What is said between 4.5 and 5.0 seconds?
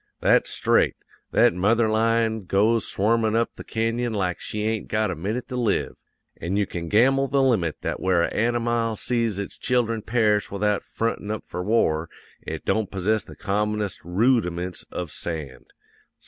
ain't